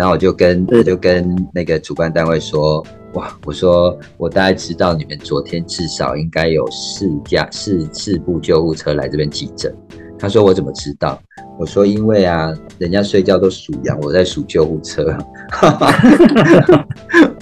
[0.00, 9.70] 然后我就跟我就跟那个主办单位说，哇，我说我大概知道你们昨天至少应该有四架四四部救护车来这边急诊。
[10.18, 11.20] 他说我怎么知道？
[11.58, 15.14] 我说因为啊，人家睡觉都数羊，我在数救护车。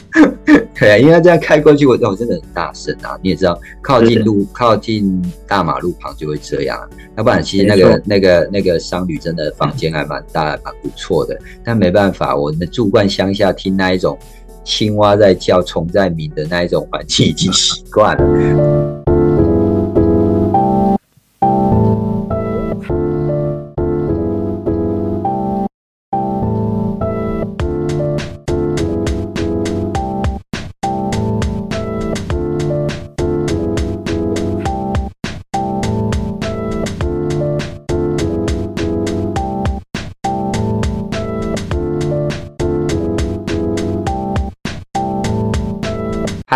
[0.78, 3.18] 对啊，因为这样开过去，我我真的很大声啊！
[3.22, 6.78] 你也知道，靠近路、靠近大马路旁就会这样。
[7.16, 11.36] 要不然，其实那个、那个、那个商旅真的房间还蛮大、蛮不错的。
[11.64, 14.16] 但没办法，我们住惯乡下，听那一种
[14.64, 19.07] 青蛙在叫、虫在鸣的那一种环境，已经习惯了。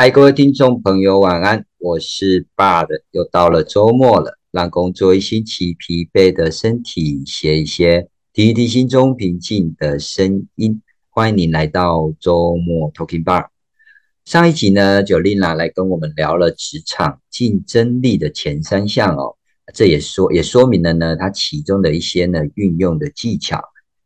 [0.03, 1.65] 嗨，各位听众朋友，晚安！
[1.79, 10.83] 我是爸的，又到了周末了，让工作一星期疲惫的身体歇一歇，听一听心中平静的声音。
[11.09, 13.47] 欢迎您来到周末 Talking Bar。
[14.25, 19.37] 上一集呢，九丽娜来跟我们聊了职场竞争力的前三项哦，
[19.73, 23.63] 这也说也说明了呢，它其中的一些呢运用的技巧。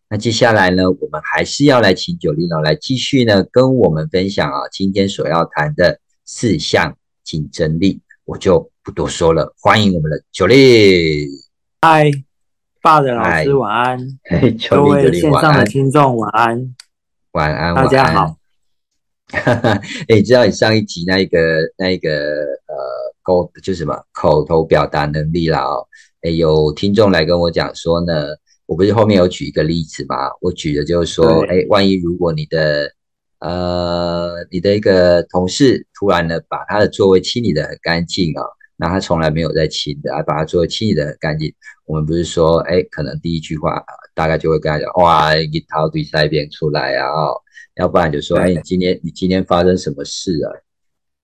[0.08, 9.52] 那接下来呢，我们还是要来请九丽老来继续呢，跟我们分享啊，今天所要谈的四项竞争力，我就不多说了。
[9.60, 11.26] 欢迎我们的九丽，
[11.80, 12.08] 嗨，
[12.80, 13.98] 爸的老师晚安，
[14.70, 16.76] 各位线上的听众晚安，
[17.32, 18.36] 晚安，大家好。
[20.06, 21.38] 哎，知道你上一集那一个
[21.76, 22.76] 那一个呃，
[23.24, 25.84] 沟就是什么口头表达能力啦哦，
[26.22, 28.14] 哎，有听众来跟我讲说呢。
[28.66, 30.28] 我不是后面有举一个例子吗？
[30.40, 32.92] 我举的就是说，哎，万一如果你的
[33.38, 38.42] 呃你的一个同事突然呢把他的座位清理的很干净啊，
[38.76, 43.80] 那他从来没有在清的啊，把他座位清理的很干净，我们不是说，哎，可能第一句话
[44.14, 47.06] 大概就会跟他讲，哇，一套对塞边出来啊，
[47.76, 50.50] 要不然就说，哎，你今天你今天发生什么事啊？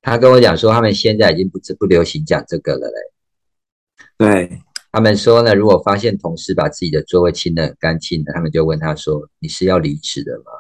[0.01, 4.63] 他跟我讲说，他们现在已经不不流行讲这个了嘞，对。
[4.93, 10.53] 他们说呢，如果发现同事把自己的座位清得很干净的，他们就问他说：“你是要离职的吗？”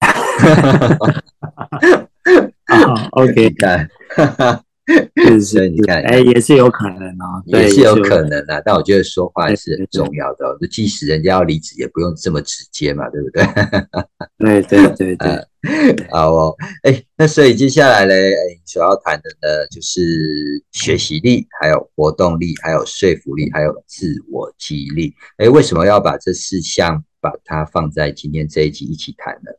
[3.12, 3.88] OK，看。
[5.40, 8.60] 是，你看，哎，也是有可能哦，也是有可能啊。
[8.64, 13.44] 但我觉得说话是很重要的，就即使人家要离职，也不用这么直接嘛，对不对？
[14.38, 15.46] 对对对对，
[16.10, 16.56] 好哦。
[16.82, 20.00] 哎，那所以接下来呢，哎，所要谈的呢，就是
[20.72, 25.14] 学习力，还有活动力，还有说服力，还有自我激励。
[25.36, 29.50] 哎，为什么要把这四项把它放在今天这一集一起谈呢？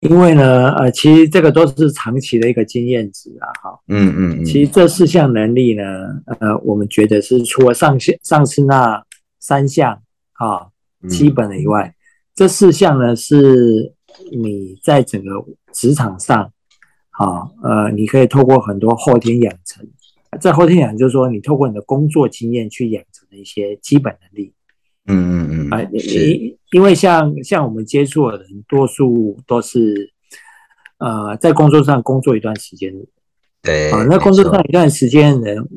[0.00, 5.82] 因为呢，呃，其实这个都是长期的一个经验值啊，哈，嗯嗯嗯，其实这四项能力呢，
[6.38, 9.02] 呃，我们觉得是除了上线上次那
[9.40, 10.02] 三项
[10.34, 10.68] 啊
[11.08, 11.94] 基本的以外，
[12.34, 13.94] 这四项呢是
[14.32, 16.52] 你在整个职场上，
[17.10, 19.86] 好，呃，你可以透过很多后天养成，
[20.40, 24.52] 在后天养就是说你透过你的工作经验去养成的一些基本能力。
[25.08, 30.12] 嗯嗯嗯，啊，因因为像像我们接触的人，多数都是
[30.98, 32.92] 呃在工作上工作一段时间。
[32.92, 33.06] 的，
[33.62, 35.68] 对，啊，那工作上一段时间的人，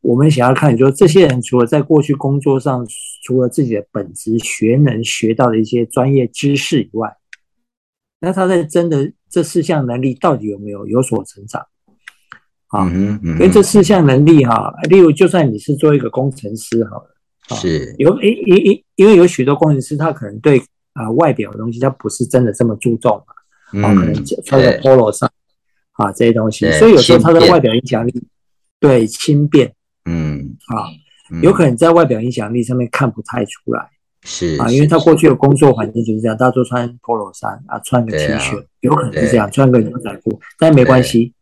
[0.00, 2.84] 我们想要看，就说这些人除了在过去工作上，
[3.22, 7.16] 除了自己的本职学能学到的一些专业知识以外，
[8.24, 11.64] 那他在真的这四项能力到底有没有有所成长？
[12.68, 17.14] 啊，因为这四项能力哈，例如就算你是做一个工程师好了。
[17.56, 17.94] 是。
[17.98, 20.60] 有因因因因为有许多工程师，他可能对
[20.94, 23.22] 啊外表的东西，他不是真的这么注重
[23.72, 25.30] 嘛，啊，可能穿在 polo 上
[25.92, 28.26] 啊这些东西，所以有时候他的外表影响力
[28.80, 29.72] 对轻便，
[30.06, 30.56] 嗯。
[30.66, 30.88] 啊，
[31.42, 33.88] 有可能在外表影响力上面看不太出来，
[34.26, 41.34] 是啊，因为他过去的工作环境就是这样，大家都穿 polo 衫啊，穿个 T 恤，有可能是这样，穿个牛仔裤，但没关系，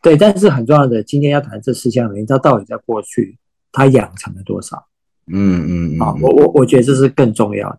[0.00, 3.38] 对，但是很重要的，今天要谈这四项人，他到底在过去
[3.70, 4.86] 他养成了多少？
[5.26, 7.78] 嗯嗯嗯，好，我我我觉得这是更重要的，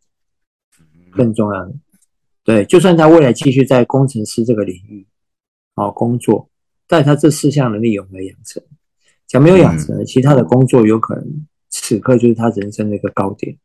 [1.11, 1.73] 更重要的。
[2.43, 5.05] 对，就算他未来继续在工程师这个领域
[5.75, 6.47] 好工作，
[6.87, 8.61] 但他这四项能力有没有养成？
[9.25, 13.57] 假没有养成，其他的工作有可能此刻就是他人生的一个高点。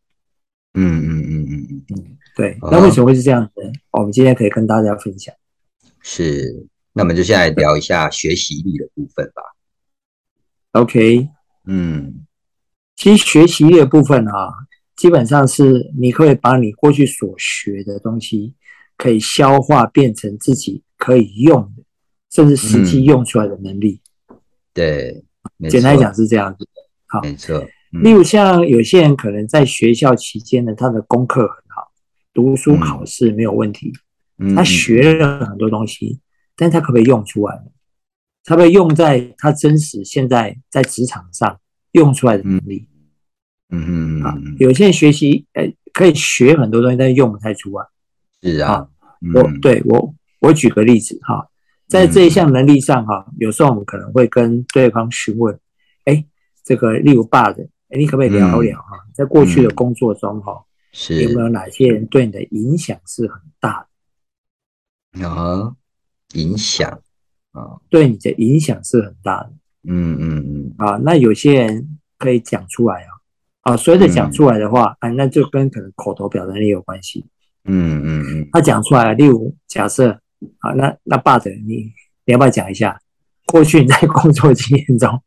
[0.75, 2.57] 嗯嗯嗯嗯嗯嗯，对。
[2.63, 3.53] 那为什么会是这样子？
[3.91, 5.35] 我们今天可以跟大家分享。
[6.01, 9.43] 是，那我们就先来聊一下学习力的部分吧。
[10.73, 11.29] OK，
[11.67, 12.25] 嗯。
[12.97, 14.53] 其实学习力的部分啊，
[14.97, 18.55] 基本上是你可以把你过去所学的东西，
[18.97, 21.85] 可以消化变成自己可以用的，
[22.31, 24.01] 甚至实际用出来的能力。
[24.75, 25.25] 对，
[25.71, 26.69] 简单讲是这样子。
[27.07, 27.65] 好，没错。
[27.91, 31.91] 例如像有些人可能在学校期间呢，他的功课很好，
[32.35, 33.93] 读书考试没有问题，
[34.55, 36.21] 他学了很多东西，
[36.55, 37.63] 但他可不可以用出来？
[38.45, 41.61] 他被用在他真实现在在职场上
[41.93, 42.87] 用出来的能力？
[43.71, 47.85] 嗯嗯啊，有些人学习，呃，可以学很多东西，但是用不太出来。
[48.41, 48.89] 是啊，
[49.35, 51.49] 我对我我举个例子哈，
[51.87, 55.59] 在这一项能力上哈，有时候我们可能会跟对方询问，
[56.05, 56.25] 哎，
[56.65, 63.87] 这个例如爸的，哎，你可不可以聊聊哈，在过去的工作中哈，是有没有哪些人对你的影响是很大
[65.13, 65.27] 的？
[65.29, 65.75] 啊，
[66.35, 67.01] 影响
[67.53, 69.53] 啊，对你的影响是很大的。
[69.85, 73.09] 嗯嗯嗯，啊，那有些人可以讲出来啊。
[73.63, 77.27] 啊，随着讲出来的话，啊，那就跟可能口头表达力有关系。
[77.65, 78.49] 嗯嗯嗯。
[78.53, 80.11] 他讲出来，例如假设，
[80.59, 81.93] 啊，那那爸的，你
[82.25, 83.01] 你要不要讲一下，
[83.47, 85.23] 过去你在工作经验中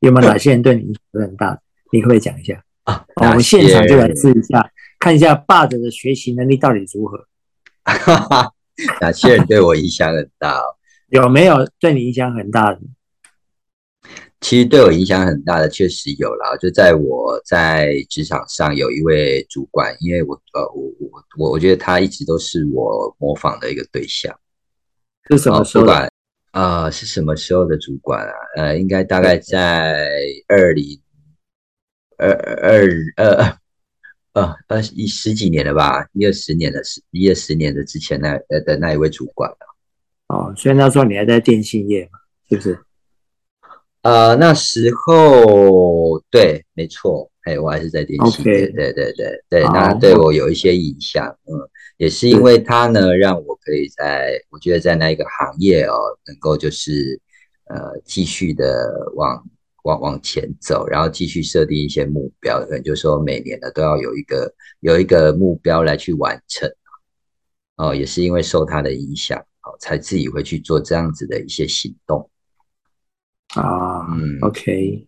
[0.00, 1.60] 有没有哪些人对你影响很大？
[1.92, 2.64] 你可不可以讲一下？
[2.84, 4.68] 啊，我们现场就来试一下，
[4.98, 7.26] 看一下霸者的学习能力到底如何。
[7.84, 8.52] 哈哈，
[9.00, 10.60] 哪些人对我影响很大？
[11.10, 12.80] 有没有对你影响很大的？
[14.40, 24.34] 其实对我影响很大的确实有了，就在我在职场上有一位主管，因为我呃我我我我觉得他一直都是我模仿的一个对象。
[25.30, 25.86] 是什么时候？
[26.50, 28.34] 啊，是什么时候的主管啊？
[28.56, 30.08] 呃，应该大概在
[30.48, 31.00] 二零
[32.30, 32.86] 二
[33.16, 33.58] 二二
[34.34, 39.50] 呃二一十几年了吧，一二十年的十一二十年的之前那呃的那一位主管
[40.28, 42.78] 哦，所以那时候你还在电信业嘛，是不是？
[44.02, 51.54] 呃，那时候对，没错，哎，我还是在电信业，对对对对，那对我有一些影响，嗯，
[51.98, 55.94] 也是因为他呢，让我可以在，我觉得在那一个行业哦，
[56.26, 57.20] 能够就是
[57.66, 59.44] 呃继续的往
[59.82, 66.70] 往往前走，然后继续设定一些目标，可能就是说每年呢都要有一个有一个目标来去完成，
[67.76, 72.28] 哦，也是因为受他的影响，哦，才自己会去做这样子的一些行动。
[73.54, 75.06] 啊，嗯，OK，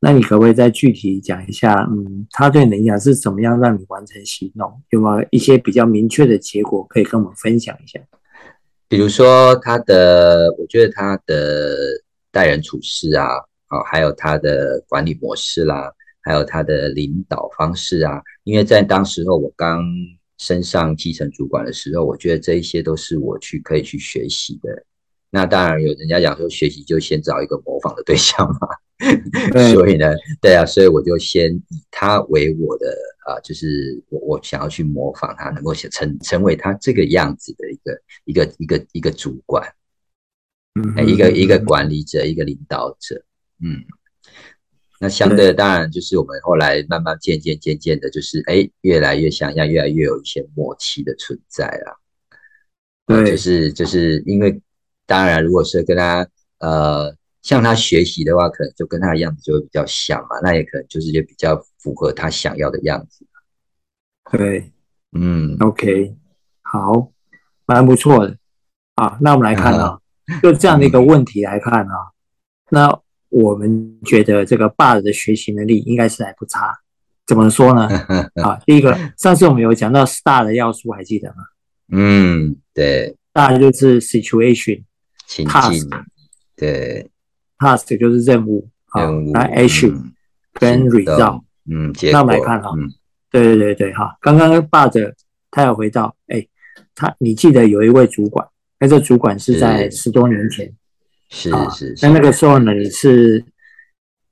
[0.00, 4.82] 那你可不可以再具体讲一下，嗯，他对你的影响是怎么样让你完成行动？
[4.90, 8.00] 有没有一些比较明确的结果可以跟我们分享一下？
[8.88, 11.76] 比如说他的，我觉得他的
[12.30, 13.28] 待人处事啊，
[13.66, 15.92] 啊，还有他的管理模式啦，
[16.22, 19.82] 还有他的领导方式啊，因为在当时候我刚
[20.38, 24.84] 升上基层主管的时候，我觉得这一些都是我去可以去学习的。
[25.30, 28.68] 那当然有人家讲说学习就先找一个模仿的对象嘛，
[29.72, 32.94] 所以呢，对啊，所以我就先以他为我的
[33.26, 39.68] 啊，就是我我想要去模仿他，能够成成为他这个样子的一个一个一个一个主管，
[40.74, 43.22] 嗯，一个一个管理者，一个领导者，
[43.62, 43.84] 嗯，
[45.00, 52.00] 那相对的当然就是我们后来慢慢渐渐渐渐的，就是哎越来越像样，越来越有一些默契的存在了，
[53.06, 54.60] 对，就是就是因为。
[55.08, 56.26] 当然，如果是跟他
[56.58, 60.40] 呃向他学习的话，可能就跟他的样子就会比较像嘛。
[60.42, 63.24] 那也可能就是也比较符合他想要的样子。
[64.32, 64.72] 对，
[65.12, 66.16] 嗯，OK，
[66.62, 67.12] 好，
[67.66, 68.36] 蛮不错的
[68.96, 69.16] 啊。
[69.20, 70.00] 那我们来看啊，
[70.42, 72.10] 就这样的一个问题来看啊，
[72.70, 73.00] 那
[73.42, 76.72] 我们觉得这个爸的学习能力应该是还不差。
[77.26, 77.88] 怎么说呢？
[78.42, 81.36] 啊，第一个，上次我们有讲到 STAR 的要素，还记得吗？
[81.92, 84.82] 嗯，对，STAR 就是 Situation。
[85.28, 85.90] task
[86.54, 87.10] 对
[87.58, 90.12] ，task 就是任务，任务，那 action
[90.52, 92.70] 跟 result，嗯，那我们来看哈，
[93.32, 95.12] 对对对对哈，刚刚霸者
[95.50, 96.46] 他有回到，哎，
[96.94, 98.46] 他你记得有一位主管，
[98.78, 100.72] 那这主管是在十多年前，
[101.28, 103.44] 是是是，那那个时候呢，你是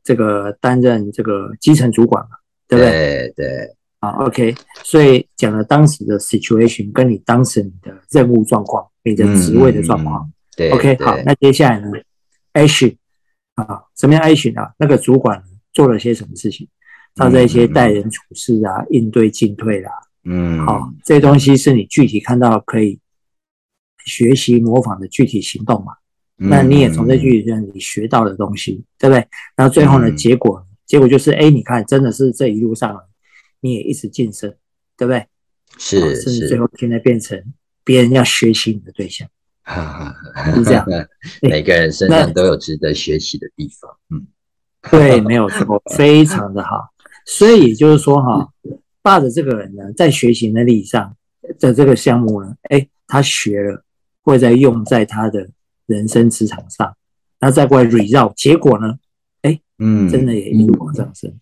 [0.02, 2.36] 这个担任这个基层主管嘛，
[2.68, 2.90] 对不对？
[2.90, 10.30] 对对，啊，OK，所以讲了当时的 situation，跟你当时你的任务状况，你的职位的状况。
[10.56, 11.88] 对，OK，好，那接下来呢
[12.52, 12.96] ？Action
[13.54, 14.72] 啊，什么样 Action 啊？
[14.78, 16.68] 那个主管做了些什么事情？
[17.16, 19.90] 他在一些待人处事啊、应对进退啦，
[20.24, 22.98] 嗯，好，这些东西是你具体看到可以
[24.04, 25.92] 学习模仿的具体行动嘛？
[26.36, 29.26] 那你也从这句里面你学到的东西，对不对？
[29.56, 33.00] 然后最后呢，结果结果就是，哎，你看，真的是这一路上
[33.60, 34.54] 你也一直晋升，
[34.96, 35.26] 对不对？
[35.78, 37.42] 是，甚至最后现在变成
[37.82, 39.28] 别人要学习你的对象。
[39.62, 40.14] 哈，
[40.54, 40.86] 是这样。
[41.40, 43.90] 每个人身上都有值得学习的地方。
[44.10, 44.26] 嗯，
[44.90, 46.90] 对，没有错，非常的好。
[47.24, 48.46] 所以也就是说，哈，
[49.00, 51.16] 爸的这个人呢，在学习能力上
[51.58, 53.82] 的这个项目呢，哎，他学了，
[54.20, 55.48] 会在用在他的
[55.86, 56.96] 人生职场上，
[57.40, 58.98] 那再过来 result，结果呢，
[59.42, 61.32] 哎，嗯，真的也一路往上升，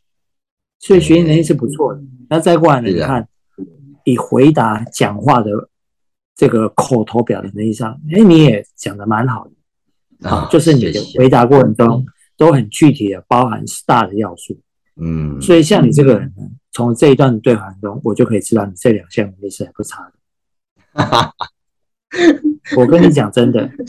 [0.78, 2.02] 所以学习能力是不错的。
[2.28, 3.28] 那再过来呢，你看，
[4.04, 5.50] 以回答讲话的
[6.34, 12.04] 这个口头表达能力上，哎，你也讲的蛮好的啊，就是你的回答过程中
[12.36, 14.58] 都很具体的包含 star 的要素。
[14.96, 20.14] 嗯，所以像你这个人呢，从这一段对话中，我就可以知道你这两项能力是还不差的。
[22.80, 23.68] 我跟你讲真的，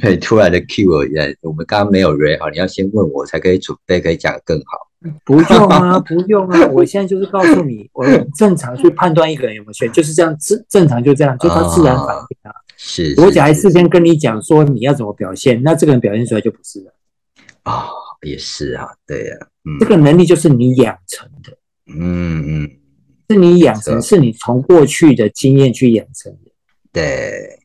[0.00, 1.04] 这突然的 Q 我，
[1.42, 4.86] 我们刚刚没有 ready 好，你要先问我才可以准备，可以讲更好。
[5.24, 8.04] 不用啊， 不用啊，我现在就是告诉你，我
[8.36, 12.52] 正常去判断一个人有没有选，就是这样，正正常就这样，就他自然反应啊。
[12.76, 16.92] 是，我假如事先跟你讲说你要怎么表现，那这个人表现出来就不是了。
[17.64, 17.88] 哦，
[18.22, 19.36] 也是啊，对呀。
[19.78, 21.52] 这个能力就是你养成的，
[21.94, 22.70] 嗯嗯，
[23.28, 26.50] 是你养成，是你从过去的经验去养成的。
[26.90, 27.57] 对，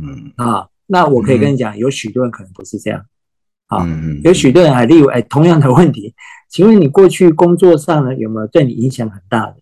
[0.00, 3.04] 嗯啊，那我可以跟你讲，有许多人可能不是这样，
[3.68, 6.14] 啊，嗯有许多人还例如，哎，同样的问题，
[6.50, 9.56] 请问你过去工作上呢有没有对你影响很大的？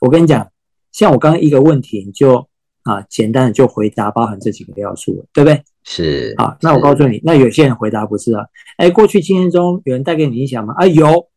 [0.00, 0.48] 我跟你讲，
[0.92, 2.48] 像我刚刚一个问题，你就
[2.82, 5.62] 啊简单的就回答，包含这几个要素，对不对？
[5.84, 8.46] 是啊，那我告诉你，那有些人回答不是啊，
[8.78, 10.74] 哎，过去经验中有人带给你影响吗？
[10.78, 11.28] 啊，有，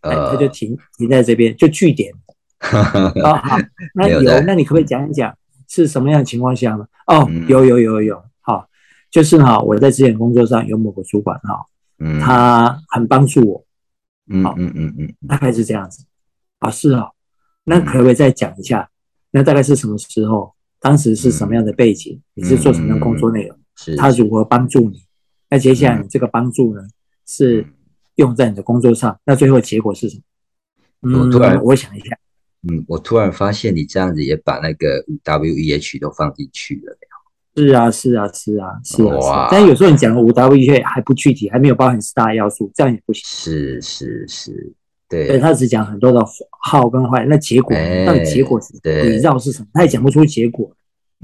[0.00, 2.10] 哎，他就停停在这边，就据点。
[2.62, 3.58] 啊，好，
[3.94, 5.36] 那有，那你可不可以讲一讲
[5.72, 6.86] 是什么样的情况下呢？
[7.06, 8.68] 哦，有有有有，好，
[9.10, 11.64] 就是哈，我在之前工作上有某个主管哈，
[11.98, 13.64] 嗯，他很帮助我，
[14.28, 16.04] 嗯嗯嗯嗯，大概是这样子，
[16.58, 17.12] 啊，是哦，
[17.64, 18.90] 那可不可以再讲一下？
[19.30, 20.54] 那大概是什么时候？
[20.78, 22.20] 当时是什么样的背景？
[22.34, 23.56] 你是做什么样工作内容？
[23.76, 25.02] 是他如何帮助你？
[25.48, 26.82] 那接下来你这个帮助呢，
[27.24, 27.64] 是
[28.16, 29.18] 用在你的工作上？
[29.24, 30.20] 那最后结果是什
[31.00, 31.18] 么？
[31.20, 32.18] 我突然我想一下，
[32.68, 36.96] 嗯，我突然发现你这样子也把那个 W E H 都放进去了。
[37.54, 39.48] 是啊，是啊，是啊，是啊。
[39.50, 43.22] 但有时候你讲五 W E 还不具体，还没有包含四大要素，这样也不行。
[43.26, 44.72] 是是是，
[45.08, 45.26] 对。
[45.26, 46.24] 对他只讲很多的
[46.62, 47.76] 好跟坏，那结果
[48.06, 49.66] 到底结果是对绕是什么？
[49.74, 50.74] 他也讲不出结果。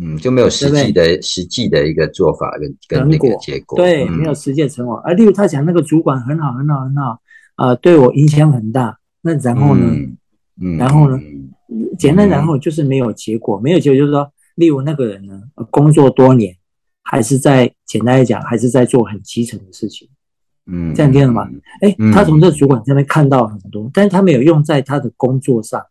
[0.01, 4.97] 嗯，就没有实际的实际的一个做法跟跟那个结果，对，没有实际成果。
[5.05, 7.21] 而例如他讲那个主管很好很好很好，
[7.57, 8.99] 啊，对我影响很大。
[9.23, 9.87] 那然后呢？
[9.89, 10.17] 嗯，
[10.79, 11.21] 然后呢？
[11.99, 16.57] 简单，然后就是没有结果，没有结果就是说，例如那个人呢，工作多年，
[17.03, 20.09] 还是在简单来讲，还是在做很基层的事情。
[20.67, 21.47] 嗯，这样听了吗？
[21.83, 25.85] 哎，他从这主管这边看到很多，但是他没有用在他的工作上。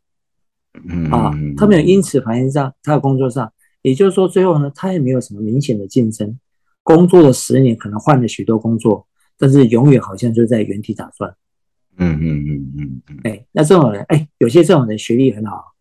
[0.88, 3.52] 嗯啊，他没有因此反映上他的工作上。
[3.84, 6.38] 也就是说，最后呢，他也没有什么明显的竞争。
[6.82, 9.08] 工作了十年，可能换了许多工作，
[9.38, 11.36] 但是永远好像就在原地打转。
[11.98, 13.20] 嗯嗯嗯嗯嗯。
[13.24, 15.76] 哎，那这种人，哎，有些这种人学历很好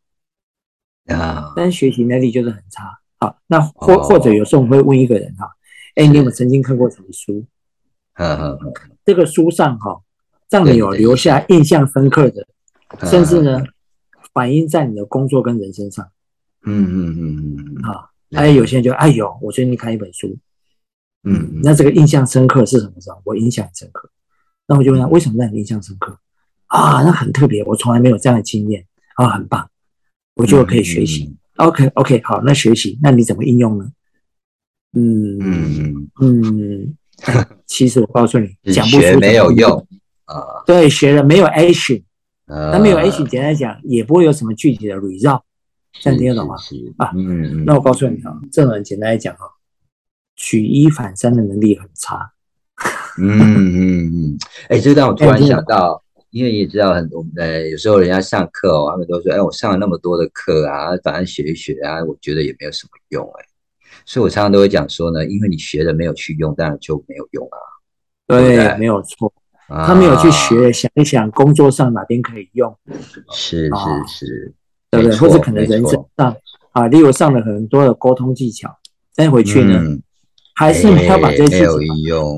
[1.07, 2.99] 啊，但是学习能力就是很差。
[3.19, 5.49] 好，那或或者有时候我们会问一个人哈，
[5.95, 7.45] 哎，你有没有曾经看过什么书？
[8.15, 8.73] 嗯嗯嗯。
[9.05, 10.01] 这个书上哈，
[10.51, 12.47] 让你有留下印象深刻的，
[13.05, 13.63] 甚至呢，
[14.33, 16.11] 反映在你的工作跟人身上。
[16.65, 20.37] 嗯嗯嗯嗯啊，哎，有些人就哎呦，我最近看一本书，
[21.23, 23.23] 嗯，那这个印象深刻是什么时候？
[23.25, 24.11] 我印象很深刻，
[24.69, 26.19] 那我就问他为什么让你印象深刻？
[26.67, 29.71] 啊，那很特别，我从来没有这样的经验啊，很棒，
[30.35, 31.37] 我就可以学习。
[31.57, 33.91] OK OK，好，那学习，那你怎么应用呢？
[34.93, 36.97] 嗯嗯嗯，
[37.67, 39.87] 其实我告诉你， 讲不出没有用
[40.25, 42.03] 啊，对，学了没有 action，
[42.47, 45.43] 那没有 action，简单讲也不会有什么具体的 result。
[46.01, 46.57] 这样听得懂吗？
[46.99, 49.41] 啊，嗯，那我告诉你啊，这种人简单来讲啊，
[50.35, 52.33] 举一反三的能力很差。
[53.19, 63.45] 嗯嗯嗯，哎，这让我突然想到，因为你也知道，很多呃，有时候人家上课哦，他们都说，哎，我上了那么多的课啊，反正学一学啊，我觉得也没有什么用哎。
[64.05, 67.59] 所以我常常都会讲说呢，因为你学了没有去用，当然就没有用啊。
[68.27, 69.33] 对，没有错，
[69.69, 72.77] 他没有去学，想一想工作上哪边可以用。
[73.33, 73.71] 是是
[74.07, 74.55] 是。
[74.89, 75.17] 对不对？
[75.17, 76.37] 或者可能人生上
[76.71, 78.71] 啊，例如上了很多的沟通技巧，
[79.13, 79.83] 再回去呢，
[80.57, 81.65] 还是没有把这些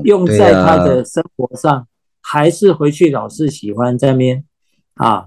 [0.03, 1.87] 用在他的生活上，
[2.21, 4.43] 还是回去老是喜欢在那边
[4.95, 5.25] 啊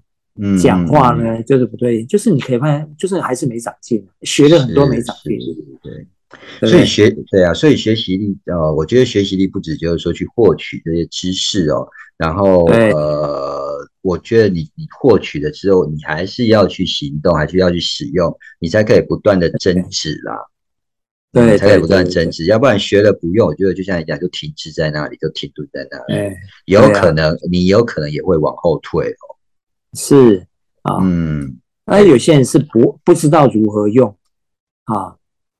[0.63, 5.39] 讲话呢，就是不对，就是你可以发现，就是还是没长进，学了很多没长进。
[5.83, 13.73] 对，所以学对啊，所以学习力呃，我觉得学习力不止就是说去获取这些知识哦，然后呃。
[14.03, 20.35] 我觉得你你获取了之后，你还是要去行动，还是要去使用，你才可以不断的增值啦。
[21.33, 26.37] 对，才可以不断增值，要不然学了不用，我觉得就像你讲，就停滞在那里，就停顿在那里。
[26.67, 29.25] 有可能你有可能也会往后退哦。
[29.95, 30.47] 是
[30.83, 34.15] 啊，嗯，那有些人是不不知道如何用
[34.85, 35.17] 啊，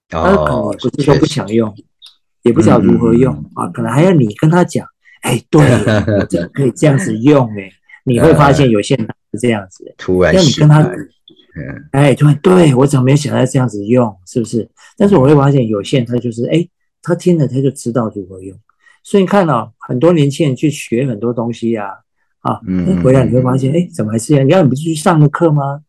[0.09, 1.75] 他可能哦，不是说不想用，
[2.43, 4.87] 也不知道如何用嗯啊，可能还要你跟他讲，
[5.23, 5.65] 哎，对，
[6.29, 7.71] 这可以这样子用，哎，
[8.05, 10.83] 你会发现有些人是这样子，突然要你跟他
[11.55, 14.69] 嗯哎，突然对我怎么没想到这样子用，是不是？
[14.97, 16.67] 但是我会发现有些人他就是哎，
[17.03, 18.57] 他听了他就知道如何用，
[19.03, 21.89] 所以你看哦，很多年轻人去学很多东西呀、
[22.41, 24.47] 啊，嗯哎回来你会发现，哎，怎么还是这样？
[24.47, 25.81] 你要你不是去上个课吗？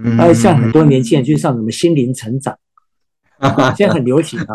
[0.00, 2.56] 嗯还有像很多年轻人去上什么心灵成长，
[3.38, 4.54] 啊现在很流行啊，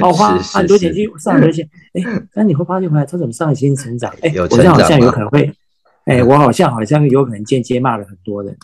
[0.00, 1.62] 我，花很多钱去上这些，
[1.94, 2.02] 哎，
[2.32, 4.14] 但你会发现回来他怎么上心灵成长？
[4.22, 5.52] 哎，我这样好像有可能会，
[6.06, 8.56] 哎，我好像好像有可能间接骂了很多人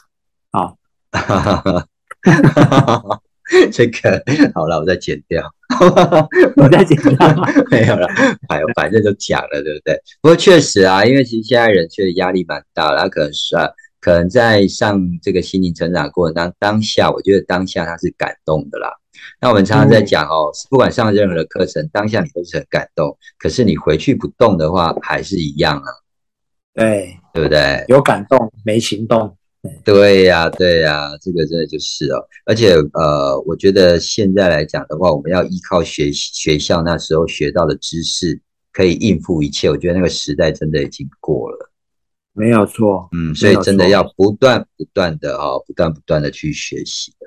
[3.73, 4.23] 这个
[4.55, 5.43] 好了，我再剪掉。
[6.57, 7.35] 我再剪掉，
[7.71, 8.07] 没有了，
[8.49, 9.95] 反反正都讲了，对不对？
[10.21, 13.69] 不过确实啊，因为其实现在人确实压力蛮大的，他可能是啊，
[14.01, 18.89] 可能在上这个心灵成长过程当当下，我觉得当下他是感动的啦。
[19.41, 25.89] 那我们常常在讲哦，不管上任何的课程，当下你都是很感动，可是你回去不动的话，还是一样啊，
[26.75, 27.85] 对，对不对？
[27.89, 29.37] 有感动没行动，
[29.85, 38.41] 对呀，对呀，这个真的就是哦，而且呃，我觉得现在来讲的话，我们要依靠学学校那时候学到的知识，
[38.73, 39.69] 可以应付一切。
[39.69, 41.71] 我觉得那个时代真的已经过了，
[42.33, 47.27] 没有错，嗯，所以真的要不断不断的哦，不断不断的去学习的，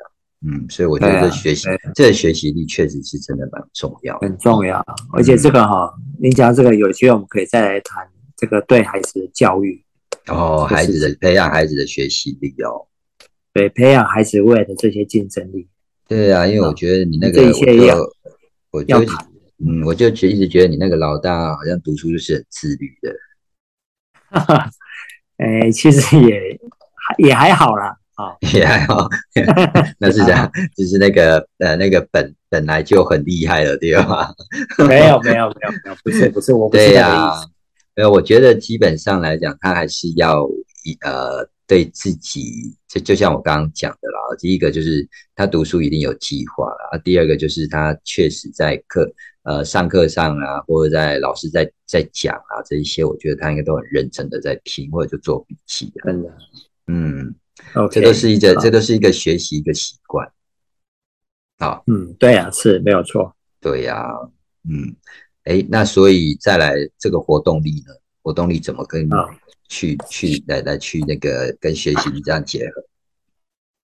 [0.50, 4.28] 嗯，所以我觉得学习对这个学习力确实是真的蛮重要的。
[4.28, 4.84] 很重要。
[5.12, 9.83] 而且这个哈，您讲这个有机会我们可以再来谈这个对孩子的教育，
[10.28, 12.88] 哦，这是孩子的培养孩子的学习力哦，
[13.54, 15.68] 对，培养孩子未来的这些竞争力。
[16.08, 18.12] 对啊，因为我啊觉得你那这个我一切要就
[18.72, 18.98] 我就
[19.66, 23.14] 嗯，我就觉一直觉得你那个老大好像读书就是很自律的。
[24.30, 24.70] 哈哈，
[25.38, 26.60] 哎，其实也
[26.96, 29.08] 还也还好啦，啊，也还好，
[30.00, 34.34] 那是这样，就是那个呃那个本本来就很厉害了，对吧？
[34.88, 37.48] 没有没有没有没有，不是不是，我不是对那个意呀思。，
[37.96, 40.50] 呃，我觉得基本上来讲，他还是要
[40.84, 49.10] 一呃对自己，就就像我刚刚讲的啦，第一个就是他读书一定有计划啦，啊第二个就是他确实在课
[49.44, 56.38] 呃上课上啊，或者在老师在在讲啊这一些，我觉得他应该都很认真的在听，或者就做笔记啊，真的
[56.88, 57.34] 嗯
[57.92, 60.28] 这都是一个好这都是一个学习一个习惯。
[61.60, 63.34] 好，嗯，对啊，是没有错。
[63.62, 64.06] 对呀、
[64.68, 64.94] 嗯，
[65.44, 67.94] 哎，那所以再来这个活动力呢？
[68.22, 69.28] 活动力怎么跟啊
[69.68, 72.82] 去去来来去那个跟学习这样结合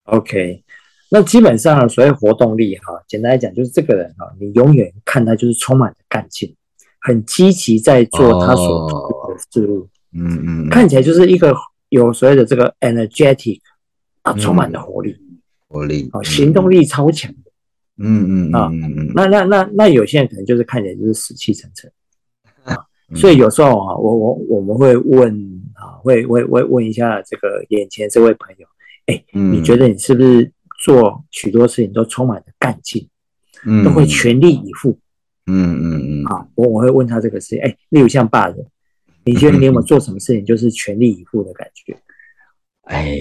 [0.05, 0.63] ？OK，
[1.09, 6.55] 那基本上所谓活动力哈，简单来讲就是这个人哈，你永远看他就是充满着干劲，
[7.01, 11.53] 很积极在做他所做的事物，嗯嗯，嗯看起来就是一个
[11.89, 13.59] 有所谓的这个 energetic
[14.21, 15.17] 啊，充满了活力，
[15.67, 17.48] 活力，哦，行动力超强的。
[17.99, 21.91] 嗯嗯啊嗯嗯嗯，那那那那有些人可能就是看起来就是死气沉沉
[23.15, 25.33] 所以有时候啊，我我我们会问
[25.73, 28.67] 啊，会会会问一下这个眼前这位朋友，
[29.33, 30.51] 嗯你觉得你是不是
[30.83, 33.07] 做许多事情都充满了干劲，
[33.65, 34.97] 嗯都会全力以赴
[35.47, 36.47] 嗯嗯嗯啊？
[36.55, 38.63] 我我会问他这个事情，哎，例如像爸的，
[39.25, 41.97] 你觉得你有没有做什么事情就是全力以赴的感觉？
[42.85, 43.17] 哎，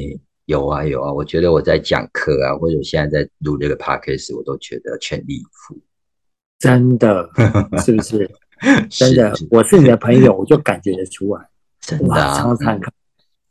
[0.48, 5.78] 有啊有啊，我觉得我在讲课啊，或者我现在在录这个 podcast，我都觉得全力以赴，
[6.58, 7.28] 真的
[7.84, 8.30] 是不是？
[8.88, 11.42] 真的是，我是你的朋友，我就感觉得出来。
[11.42, 11.48] 哇，
[11.84, 12.90] 真的啊常常看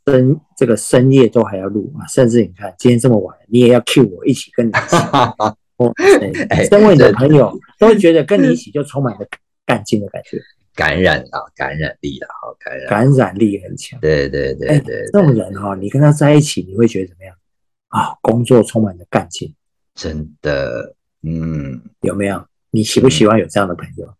[0.07, 4.97] 深这个深夜都还要录啊，甚至你看今天这么晚，你也要 cue 我一起跟你一起。
[5.77, 9.27] 哇塞哎身为你的朋友，都会觉得跟你一起就充满了
[9.67, 10.41] 干劲的感觉，
[10.77, 13.99] 感染啊，感染力啊，好感染，感染力很强。
[13.99, 17.35] 对对对哎对，这种人哈、你跟他在一起，你会觉得怎么样？
[17.87, 19.51] 啊，工作充满了干劲，
[19.95, 22.45] 真的，嗯，有没有？
[22.69, 24.13] 你喜不喜欢有这样的朋友？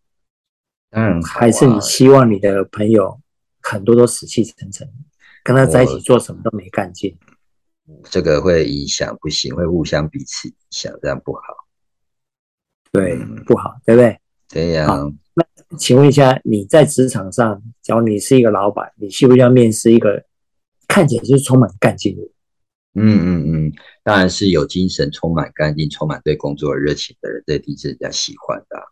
[0.90, 3.22] 当然啊还是你希望你的朋友
[3.62, 4.90] 很多都死气沉沉，
[5.44, 7.16] 跟他在一起做什么都没干劲？
[8.06, 11.42] 这个会影响，不行，会互相彼此影响，这样不好。
[12.92, 14.20] 对嗯，不好，对不对？
[14.50, 14.88] 对呀、
[15.34, 15.46] 那
[15.78, 20.24] 请问一下，你在职场上，假如你是一个老板，你需不需要面试一个
[20.88, 22.32] 看起来就是充满干劲的人？
[23.00, 28.84] 嗯嗯嗯，当然是有精神、充满干劲、充满对工作的热情的人，这一定是人家喜欢的啊、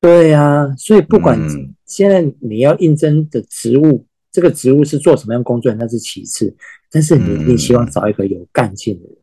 [0.00, 1.74] 对呀、所以不管嗯。
[1.84, 6.56] 现在你要应征的职务，这个职务是做什么样工作，那是其次，
[6.90, 9.16] 但是你一定希望找一个有干劲的人。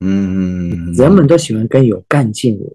[0.00, 2.74] 嗯嗯嗯，人们都喜欢跟有干劲的人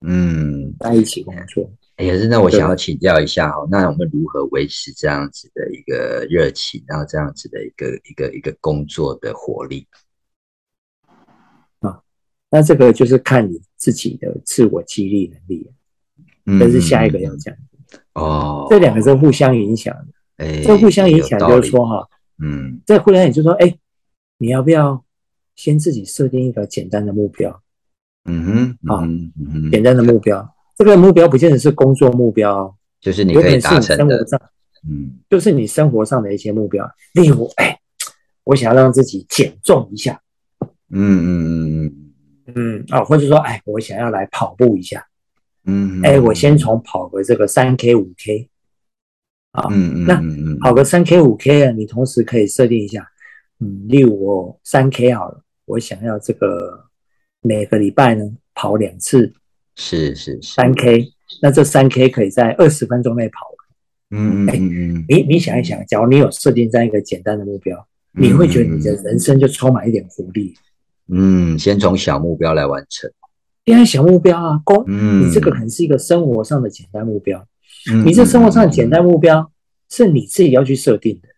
[0.00, 1.70] 嗯，在一起工作。
[1.96, 9.84] 哎可是那我想要请教一下哈，那我们如何维持这样子的一个热情，然后这样子的一个一个一个工作的活力？
[11.80, 12.00] 啊
[12.50, 15.68] 那这个就是看你自己的自我激励能力，
[16.60, 18.68] 这是下一个要讲的哦。
[18.70, 19.92] 这两个是互相影响
[20.36, 22.08] 的，哎，这互相影响就是说哈，
[22.40, 23.76] 嗯，这互相影响就是说，哎，
[24.38, 25.04] 你要不要
[25.56, 27.60] 先自己设定一个简单的目标？
[28.28, 29.02] 嗯哼，啊
[29.70, 34.24] 简单的目标，这个目标不见得是工作目标，就是你可以达成的，
[34.86, 37.80] 嗯，就是你生活上的一些目标，例如，哎，
[38.44, 40.20] 我想要让自己减重一下，
[40.90, 41.94] 嗯嗯嗯嗯。
[42.54, 45.04] 嗯啊，或者说，哎，我想要来跑步一下，
[45.64, 48.48] 嗯，哎，我先从跑个这个三 K 五 K，
[49.52, 53.06] 啊，嗯嗯，那跑个三 K 五 K 啊，你同时可以设定一下，
[53.60, 56.87] 嗯，例如我三 K 好了，我想要这个。
[57.40, 58.24] 每个礼拜呢
[58.54, 59.32] 跑两次，
[59.76, 63.58] 是是是三 K，那这三 K 可以在二十分钟内跑完。
[64.10, 70.54] 嗯嗯嗯嗯，你你想一想，假如你有设定这样一个简单的目标，你会觉得你的人生就充满一点活力。
[71.08, 73.10] 嗯，先从小目标来完成。
[73.64, 77.46] 因为小目标啊，公，你这个可能是一个生活上的简单目标。
[77.92, 79.52] 嗯，你这生活上的简单目标
[79.90, 81.28] 是你自己要去设定的，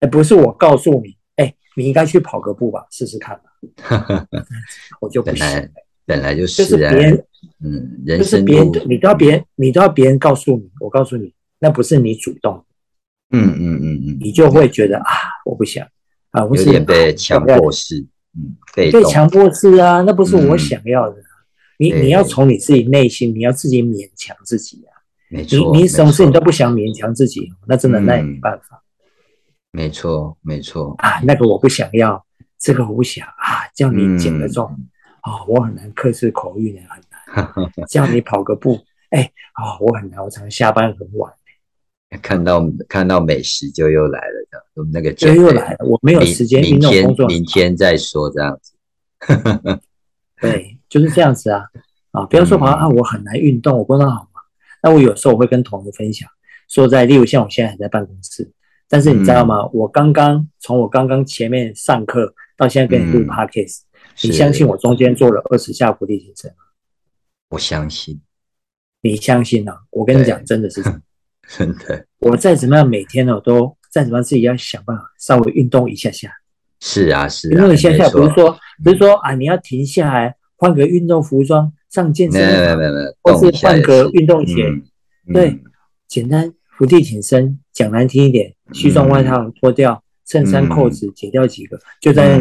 [0.00, 3.47] 而不是我告诉你，哎，你应该去跑个步吧，试试看吧。
[5.00, 5.70] 我就不行，
[6.06, 7.24] 本来就是，就是别人，
[7.62, 12.64] 嗯，人生别人，你都要别人，你都要别人告诉你，我告诉你，那不是你主动，
[13.30, 15.04] 嗯嗯嗯嗯，你就会觉得啊，
[15.44, 15.86] 我不想
[16.30, 21.16] 啊，有点被强迫式，嗯，被被强迫式啊，那不是我想要的，
[21.78, 24.92] 你你要从你自己内心，你要自己勉强自己啊，
[25.28, 25.44] 没。
[25.44, 28.82] 错，你你什么事你都不想勉强自己，那真的那也没办法，
[29.72, 30.94] 没错没错。
[30.98, 32.24] 啊，那个我不想要。
[32.58, 34.66] 这个我想啊，叫你减个重
[35.20, 37.08] 啊，我很难克制口欲呢，很难。
[37.86, 41.32] 叫你跑个步，哎啊，我很难，我常常下班很晚。
[42.22, 48.72] 看到看到美食就又来了，这样那个就又来了，我没有时间运动工作，明天再说这样子。
[50.40, 51.64] 对，就是这样子啊
[52.12, 52.24] 啊！
[52.24, 54.40] 不要说跑啊，我很难运动，我不知道好吗？
[54.82, 56.26] 那我有时候我会跟同事分享，
[56.68, 58.50] 说在例如像我现在还在办公室，
[58.88, 59.66] 但是你知道吗？
[59.74, 62.34] 我刚刚从我刚刚前面上课。
[62.58, 63.82] 到现在跟你录 podcast，
[64.24, 66.56] 你相信我中间做了二十下伏地挺身吗？
[67.50, 68.20] 我相信。
[69.00, 69.78] 你相信啊？
[69.90, 70.82] 我跟你讲，真的是
[71.56, 72.04] 真的。
[72.18, 76.32] 我再怎么样，每天呢都再怎么样，自己要想办法稍微运动一下下。
[76.80, 77.48] 是啊，是。
[77.48, 84.64] 运动一下下，不是说不是说啊，你要停下来换个运动服装上健身房，没有没有，或是换个运动鞋。
[85.32, 85.62] 对，
[86.08, 90.02] 简单伏地挺身，讲难听一点，西装外套脱掉。
[90.28, 92.40] 衬衫扣子解掉几个，就在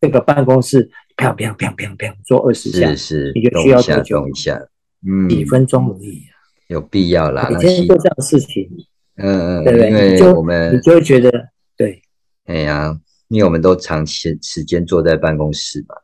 [0.00, 4.28] 这个办公室，啪啪啪啪啪做二十下，是是，你就需要多久？
[4.28, 4.60] 一下，
[5.06, 6.24] 嗯，几分钟而已。
[6.66, 8.68] 有必要啦，每天做这样的事情，
[9.16, 9.88] 嗯嗯，对不对？
[9.88, 9.94] 因
[10.26, 11.30] 为我们你就会觉得，
[11.76, 12.02] 对，
[12.44, 12.94] 哎呀，
[13.28, 15.94] 因为我们都长期时间坐在办公室嘛，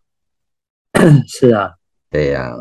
[1.26, 1.72] 是啊，
[2.08, 2.54] 对呀，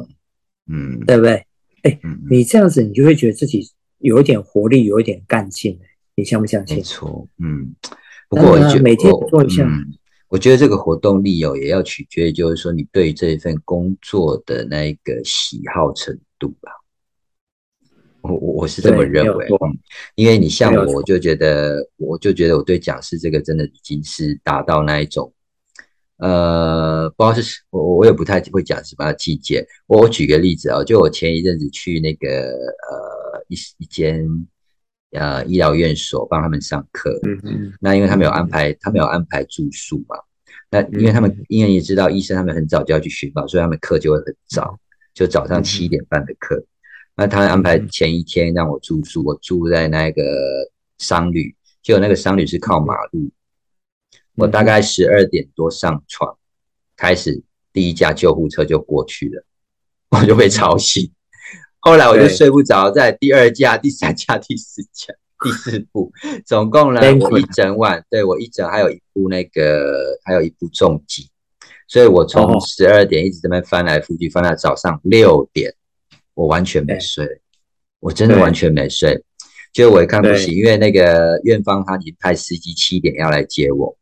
[0.69, 1.45] 嗯，对不对？
[1.83, 5.79] 哎，你这样子，你就会觉得自己有一点活力，有一点干劲，
[6.15, 6.77] 你相不相信？
[6.77, 7.73] 没错，嗯。
[8.33, 9.93] 不过我觉得，嗯，
[10.27, 16.71] 我觉得这个活动力哦，也要取决于，就是说你对这一份工作的那一个喜好程度吧。
[18.21, 19.77] 我我我是这么认为，嗯，
[20.15, 25.31] 因为你像我，我就觉得，我就觉得我对讲师这个真的已经是达到那一种，
[26.17, 29.63] 呃，不知道是我我也不太会讲什么季节。
[29.85, 34.27] 我我举个例子啊，就我前一阵子去那个呃一一间。
[35.13, 40.17] 呃，医疗院所帮他们上课，嗯嗯，那因为他们有安排，他们有安排住宿嘛，
[40.71, 44.77] 那因为他们因为你知道，医生他们很早就要去巡访，所以他们课就会很早，
[45.13, 46.65] 就早上七点半的课。
[47.15, 50.23] 那他安排前一天让我住宿，我住在那个
[50.97, 53.29] 商旅，就那个商旅是靠马路，
[54.35, 56.35] 我大概十二点多上床，
[56.97, 59.45] 开始第一架救护车就过去了，
[60.09, 61.11] 我就被吵醒。
[61.85, 66.09] 后来我就睡不着，在第二架、第三架、第四架、 第四部，
[66.45, 71.27] 总共呢，我一整晚，对我一整还有一部那个，还有一部重疾，
[71.89, 75.75] 所以我从十二点一直在那翻来覆去，翻到早上六点，
[76.35, 77.41] 我完全没睡，
[77.99, 79.21] 我真的完全没睡。
[79.73, 83.93] 就我一看不行，因为那个院方他已经派司机七点要来接我，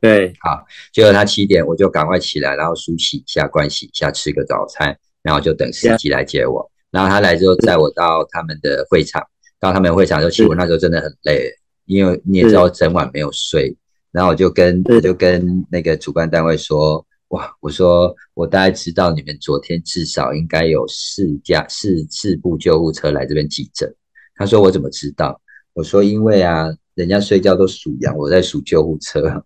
[0.00, 6.70] 对，好，结果他七点我就赶快起来，然后梳洗一下、盥洗一下、吃个早餐，然后就等司机来接我。
[6.94, 9.20] 然后他来之后载我到他们的会场，
[9.58, 11.50] 到他们会场就其实我那时候真的很累，
[11.86, 13.76] 因为你也知道整晚没有睡。
[14.12, 23.92] 然后我就跟我就跟那个主办单位说，哇，我说我大概知道你们昨天至少应该有四架四四部救护车来这边急诊。
[24.36, 25.40] 他说我怎么知道？
[25.72, 29.44] 我说因为啊，人家睡觉都数羊，我在数救护车。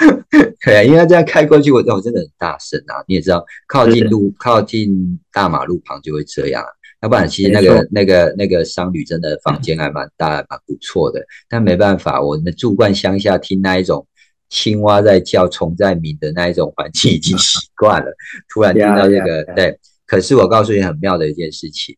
[0.64, 3.04] 对啊，因为他这样开过去，我我真的很大声啊！
[3.06, 6.64] 你也知道，靠近路、靠近大马路旁就会这样。
[7.02, 11.24] 要不然，其实那个、那个、那个商旅真的房间还蛮大、蛮不错的。
[11.48, 14.06] 但没办法，我们住惯乡下，听那一种
[14.50, 18.12] 青蛙在叫、虫在鸣的那一种环境已经习惯了。
[18.52, 19.78] 突然听到这个，对。
[20.06, 21.96] 可是我告诉你很妙的一件事情，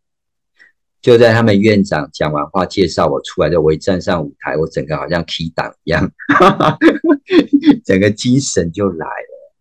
[1.02, 6.10] 就在他们院长讲完话介绍我出来的，我一站上舞台，我整个好像 key 档一样，
[7.84, 9.52] 整个精神就来了。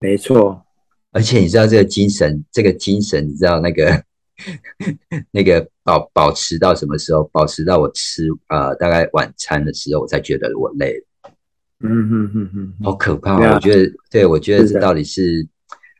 [0.00, 0.64] 没错，
[1.12, 4.02] 而且你知道这个精神，这个精神，你知道那个。
[5.30, 7.22] 那个保保持到什么时候？
[7.32, 11.30] 保持到我吃啊，大概晚餐的时候，我才觉得我累了。
[11.80, 13.36] 嗯嗯嗯嗯，好可怕！
[13.54, 15.46] 我觉得，对我觉得这到底是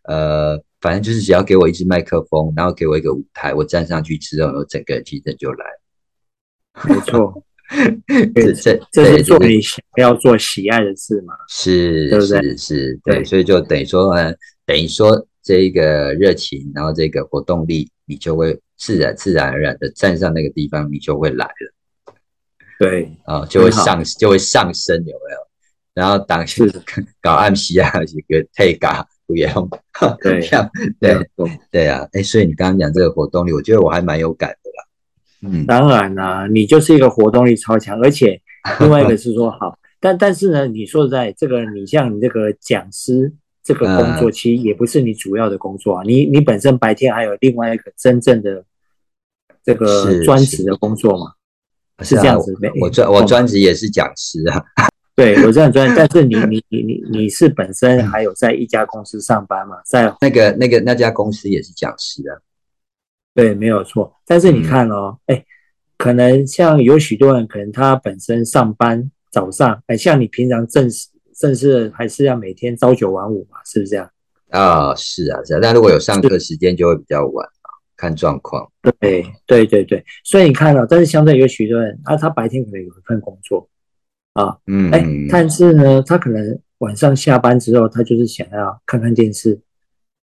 [0.05, 6.95] 呃，反正就是只要给我一支麦克风，然后给我一个舞台，我站上去之后，我整个精神就来了。
[6.95, 7.42] 没错，
[8.35, 11.33] 这这这是做你想要做喜爱的事嘛？
[11.49, 12.57] 是，对不对？
[12.59, 14.12] 是，对，所以就等于说，
[14.66, 17.88] 等于说这一个热情，然后这个活动力。
[18.05, 22.14] 你就会自然自然而然的站上那个地方，你就会来了。
[22.79, 25.38] 对啊，就会上就会上升，有没有？
[25.95, 26.68] 然后当时
[27.23, 29.71] 搞暗西啊，一个退嘎不用。
[30.21, 30.40] 对，
[31.01, 31.29] 对
[31.71, 34.85] 对啊，哎，所以你刚刚讲这个活动力，我觉得我还蛮有感的啦。
[35.51, 38.40] 嗯，当然啦，你就是一个活动力超强，而且
[38.81, 43.33] 另外一个是说好， 但但是呢，你说在这个，你像你这个讲师。
[43.64, 48.64] 这个工作其实也不是你主要的工作啊，你你本身白天还有另外一个真正的
[49.64, 51.27] 这个专职的工作嘛？
[52.03, 54.64] 是这样子，我专我专职也是讲师啊。
[55.14, 59.77] 对，我这样专业， 但是你你你你你是本身还有在一家公司上班嘛？
[59.85, 62.38] 在那个那个那家公司也是讲师啊。
[63.35, 64.14] 对，没有错。
[64.27, 65.44] 但是你看哦，哎，
[65.96, 71.09] 可能像有许多人，可能他本身上班早上，哎，像你平常正式。
[71.35, 74.09] 正式还是要每天朝九晚五嘛，是不是这样？
[74.51, 75.59] 啊，是啊，是啊。
[75.61, 78.70] 但如果有上课时间，就会比较晚啊，看状况。
[79.01, 80.05] 对，对，对，对。
[80.22, 83.66] 所以你看到，但是相对有许多人啊，他白天可能有一份工作
[84.35, 89.61] 啊，嗯，哎，但是呢，他可能晚上下班之后，他就是想要看看电视，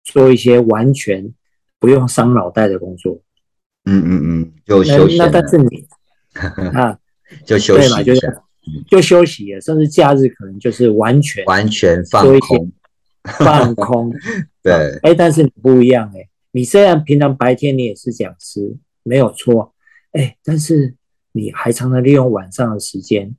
[0.04, 1.34] 做一些完全
[1.80, 3.22] 不用伤脑袋的工作。
[3.86, 5.18] 嗯嗯嗯，就休息。
[5.18, 5.86] 那但是你
[6.74, 6.98] 啊，
[7.46, 8.44] 就休息一下。
[8.88, 12.72] 就休息了，甚至假日可能就是完全完全放空，
[13.24, 14.14] 放空。
[14.62, 19.74] 对，哎，但是你不一样哎，你虽然平常白天你也是讲师，没有错，
[20.12, 20.94] 哎，但是
[21.32, 23.36] 你还常常利用晚上的时间，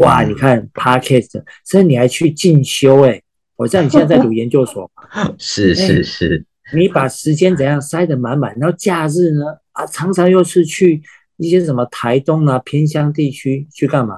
[0.00, 1.30] 哇，你看 podcast，
[1.66, 3.20] 甚至你还去进修哎，
[3.56, 4.90] 我知道你现在在读研究所，
[5.38, 11.02] 是是是，你把时间怎样塞得满满，然后假日呢啊，常常又是去
[11.38, 14.16] 一些什么台东啊偏乡地区去干嘛？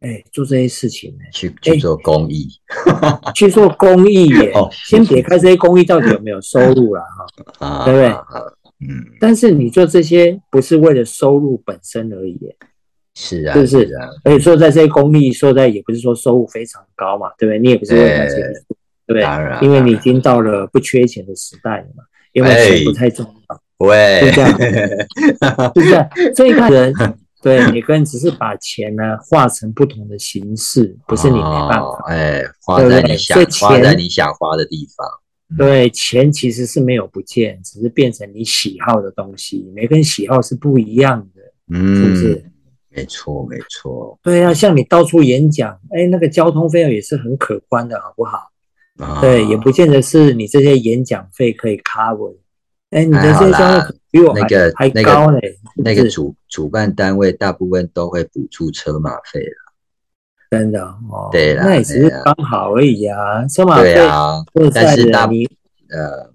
[0.00, 1.18] 哎，做这些事情呢？
[1.32, 2.48] 去去做公益，
[3.36, 4.52] 去做公益耶！
[4.72, 7.00] 先撇开这些公益到底有没有收入了
[7.58, 8.08] 哈， 对不对？
[8.80, 8.98] 嗯。
[9.20, 12.36] 但是你做这些不是为了收入本身而已，
[13.14, 13.90] 是啊，是不是？
[14.24, 17.58] 而且说在这些公益，说在也不是说收入非常高嘛，对不对？
[17.58, 18.38] 你也不是为了钱，
[19.06, 19.22] 对不对？
[19.60, 24.58] 因为你已经到了不缺钱的时代了嘛，因为钱不太重要，喂，是这样，
[25.74, 26.08] 是这样。
[26.34, 26.92] 所以看人。
[27.42, 35.04] 对，每个人只是把钱呢化成不同的形式，不是你没办法，哎，花在你想花在你想花的地方。
[35.58, 39.68] 对，钱其实是没有不见，只是变成你喜好的东西。
[39.74, 41.42] 每个人喜好是不一样的，
[41.76, 42.44] 嗯，是不是？
[42.94, 44.18] 没错，没错。
[44.22, 48.50] 对啊，像你到处演讲，哎，那个交通费用也是很可观的，好不好？
[48.98, 52.36] 啊对，也不见得是你这些演讲费可以 cover。
[52.90, 55.58] 哎，你的这些比我那个还高嘞。
[55.76, 59.72] 那个主主办单位大部分都会补助车马费了，
[60.50, 61.30] 真的哦。
[61.32, 63.46] 对啦，那也只是刚好而已啊。
[63.48, 65.46] 车马费啊，但是你
[65.88, 66.30] 呃，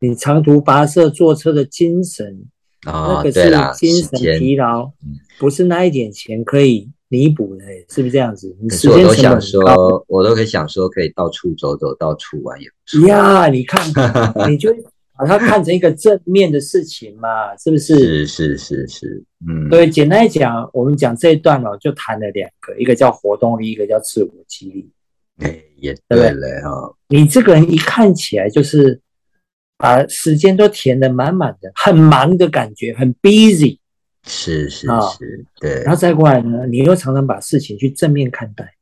[0.00, 2.46] 你长途跋涉坐车的精神，
[2.92, 4.90] 那个是精神疲劳，
[5.38, 8.56] 不是那一点钱可以弥补的，是不是这样子？
[8.60, 13.06] 你时间都想说，我都可以想说，可以到处走走，到处玩也不错。
[13.08, 13.86] 呀，你看，
[14.50, 14.74] 你就。
[15.20, 18.24] 把它看成一个正面的事情嘛，是不是？
[18.24, 19.90] 是是是是，嗯，对。
[19.90, 24.88] 简单来讲，我们讲这一段哦，就谈了两个，一个叫活动力，一个叫自我激励。
[25.38, 26.94] 哎，也对了哈。
[27.08, 29.00] 你这个人一看起来就是
[29.78, 33.78] 把时间都填得满满的，很忙的感觉，很 busy。
[34.26, 35.82] 是是是，对。
[35.84, 38.74] 然后再过来呢，你又常常把事情去正面看待，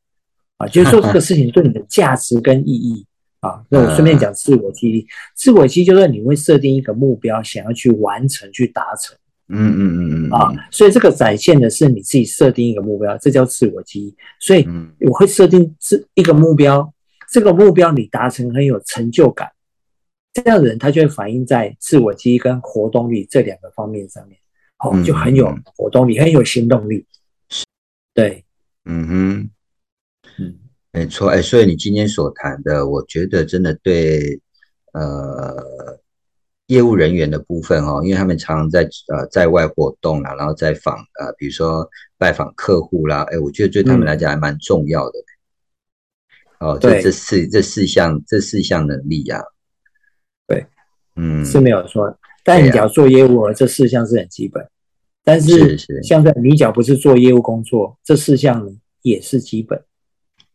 [0.57, 3.05] 啊，就是说这个事情对你的价值跟意义。
[3.39, 5.05] 啊，那我顺便讲自我激励。
[5.35, 9.15] 自我激励就是你会设定一个目标，想要去完成、去达成。
[9.49, 10.31] 嗯嗯嗯嗯。
[10.31, 14.15] 啊，所以这个展现的是你自己设定一个目标，这叫自我激励。
[14.39, 14.67] 所以
[15.01, 16.91] 我会设定这一个目标，
[17.31, 19.47] 这个目标你达成很有成就感，
[20.43, 24.37] 这样的人他就会反映在自我记忆跟活动力这两个方面上面，
[24.79, 27.05] 哦，就很有活动力，很有行动力。
[28.13, 28.45] 对，
[28.85, 29.49] 嗯哼，
[30.37, 30.59] 嗯，
[30.91, 34.39] 没错，哎，所以你今天所谈的，我觉得真的对，
[34.93, 35.99] 呃。
[36.67, 45.19] 业务人员的部分哦，因为他们常常在呃在外活动啦，然后在访呃，比如说拜访客户啦，哎，我觉得对他们来讲还蛮重要的。
[46.59, 49.56] 哦，这这四这四项这四项能力呀，对，
[51.17, 52.17] 嗯，是没有错。
[52.43, 54.65] 但你要做业务，这四项是很基本。
[55.23, 58.65] 但是像在你脚不是做业务工作，这四项
[59.01, 59.81] 也是基本。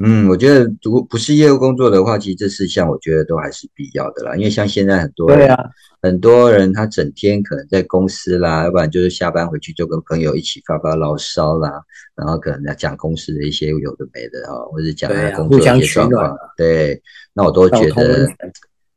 [0.05, 4.35] 嗯，我觉得如果不是业务工作的话，其实这四项我觉得都还是必要的啦。
[4.35, 5.70] 因为像现在很多人，对啊，
[6.01, 11.70] 很多人他整天可能在公司啦，要不然就是下班回去就跟朋友一起发发牢骚啦，
[12.16, 16.37] 然后可能要讲公司的一些有的没的啊，或者讲他工作一些状况。
[16.57, 17.01] 对，
[17.33, 18.27] 那我都觉得，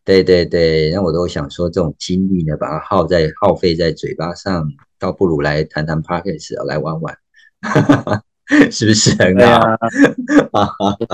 [0.06, 7.18] 对对对，那我都想说，这种精力呢，把它耗在耗费在嘴巴上，倒不如来谈谈 p a r k a s 来玩玩。
[8.72, 9.58] 是不是很好？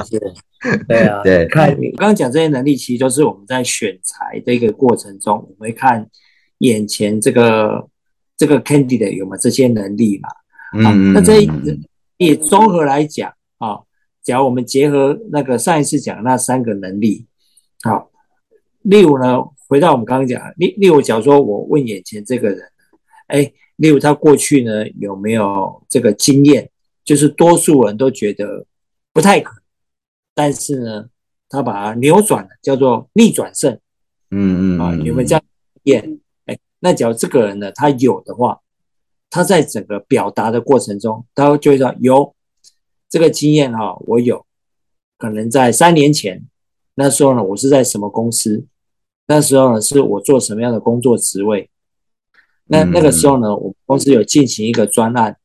[0.04, 0.20] 是，
[0.86, 1.48] 对啊， 对。
[1.48, 6.06] 看你刚刚讲这些能力，其实都是我们在选材的一个过程中，我们会看
[6.58, 7.88] 眼前这个
[8.36, 10.28] 这个 candidate 有没有这些能力嘛？
[10.78, 11.42] 嗯，那这
[12.18, 13.80] 也综合来讲啊，
[14.22, 17.28] 假如我们结合那个上一次讲那三个能力，
[17.84, 18.11] 好，
[18.84, 22.60] 例如呢，回到我们刚刚讲，例例如，假如说我问眼前这个人，
[23.28, 26.70] 哎，例如他过去呢有没有这个经验？
[27.04, 28.66] 就是多数人都觉得
[29.12, 29.62] 不太可能，
[30.36, 31.10] 但是呢，
[31.50, 33.74] 他把它扭转了，叫做逆转胜。
[34.30, 35.44] 嗯嗯啊，有没有这样
[35.84, 36.20] 验？
[36.46, 38.62] 哎，那假如这个人呢，他有的话，
[39.32, 42.36] 他在整个表达的过程中，他就会说有
[43.10, 44.46] 这个经验哈，我有
[45.18, 46.44] 可能在三年前
[46.96, 48.66] 那时候呢，我是在什么公司？
[49.34, 51.70] 那时候呢，是我做什么样的工作职位？
[52.66, 55.38] 那那个时候呢，我们公司有进行一个专案。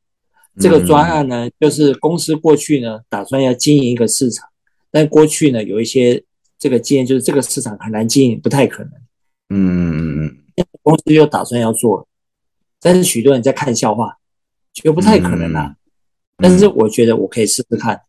[0.58, 4.48] 这个专案呢，就是公司过去呢打算要经营一个市场，
[4.90, 6.24] 但过去呢有一些
[6.58, 8.92] 这个经验，就是这个市场很难经营，不太可能。
[9.50, 10.66] 嗯嗯嗯嗯。
[10.82, 12.08] 公司又打算要做，
[12.80, 14.18] 但是许多人在看笑话，
[14.74, 15.76] 觉得不太可能啊。
[16.38, 18.00] 但是我觉得我可以试试看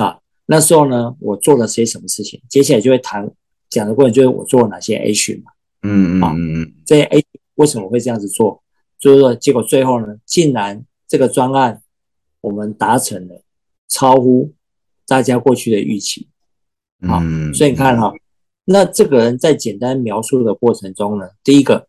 [0.00, 0.20] 啊。
[0.46, 2.40] 那时候呢，我做了些什么事情？
[2.48, 3.30] 接下来就会谈
[3.72, 5.52] 讲的过程，就是我做了哪些训嘛。
[5.82, 6.74] 嗯嗯嗯嗯。
[6.84, 8.62] 这些 H 为什么会这样子做？
[8.98, 10.84] 就是说，结果最后呢，竟然。
[11.08, 11.82] 这个专案
[12.40, 13.42] 我们达成了，
[13.86, 14.54] 超乎
[15.06, 16.26] 大家过去的预期，
[17.06, 17.20] 好，
[17.52, 18.10] 所以你看哈，
[18.64, 21.86] 那这个人在简单描述的过程中呢，第一个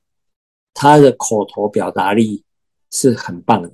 [0.73, 2.43] 他的口头表达力
[2.91, 3.71] 是很棒的，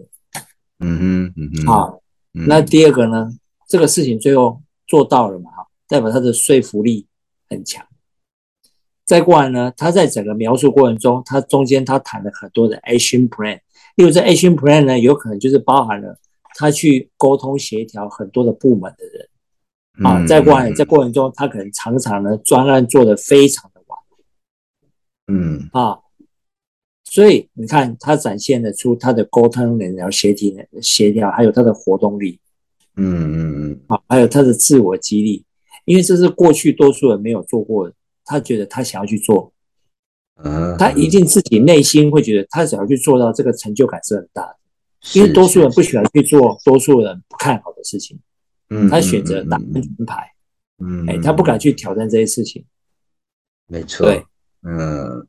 [0.78, 1.98] 嗯哼，嗯哼，啊，
[2.32, 3.32] 那第二个呢，
[3.67, 7.08] 这个事情最后做到了嘛，哈，代表他的说服力
[7.50, 7.84] 很强。
[9.10, 13.60] 再过来呢，他在整个描述过程中，他中间他谈了很多的 action plan。
[13.95, 16.15] 例如这 action plan 呢，有可能就是包含了
[16.54, 19.28] 他去沟通协调很多的部门的人。
[20.06, 24.00] 啊，在过来在过程中，他可能常常呢专案做得非常的晚，
[25.26, 25.67] 嗯。
[25.74, 25.98] 啊，
[27.06, 32.39] 所以你看他展现得出他的沟通能力、协调、协调，还有他的活动力，
[32.95, 35.43] 嗯嗯嗯，啊，还有他的自我激励，
[35.86, 37.95] 因为这是过去多数人没有做过的，
[38.30, 39.52] 他觉得他想要去做。
[40.42, 44.56] 嗯他一定自己内心会觉得，他想要去做到这个成就感是很大的，
[45.13, 48.18] 因为多数人不喜欢去做多数人不看好的事情，
[48.70, 50.32] 嗯，他选择打安全牌，
[50.82, 52.63] 嗯，哎，他不敢去挑战这些事情，
[53.68, 54.24] 没错，对，
[54.63, 55.28] 嗯，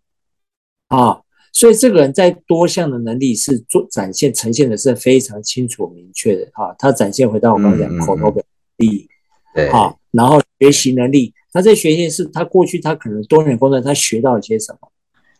[0.87, 1.21] 啊，
[1.53, 8.45] 所以这个人在多项的能力是做展现呈现的是非常清楚明确的，啊，他展现回到我刚刚讲口头表
[8.77, 9.09] 力，
[9.57, 14.91] 对，啊，然后学习能力，他在学习是他过去他可能多年工作他学到了些什么。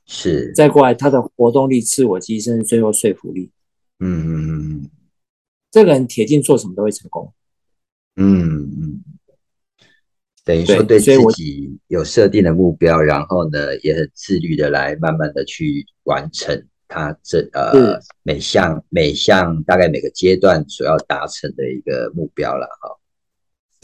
[0.07, 3.51] 是，再过来，他的活动力、自我提升，最后说服力。
[4.01, 4.91] 嗯嗯嗯嗯，
[5.71, 7.33] 这个人铁定做什么都会成功。
[8.17, 9.05] 嗯嗯，
[10.45, 22.99] 等于说对自己有设定的目标，然后呢，也很自律的来慢慢的去完成他这呃每项每项大概每个阶段所要达成的一个目标了哈。